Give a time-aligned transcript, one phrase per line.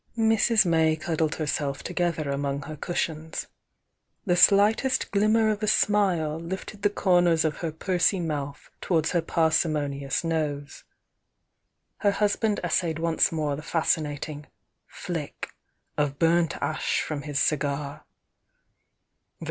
[0.17, 0.65] Mrs.
[0.65, 3.45] May cuddled herself together among her cushions.
[4.25, 9.21] The slightest glimmer of a smile lifted the comers of her pursy mouth towards her
[9.21, 10.85] parsimoni ous nose.
[11.97, 14.45] Her husband essayed once more the fas cinating
[14.87, 15.49] "flick"
[15.99, 18.05] of burnt ash from his cigar.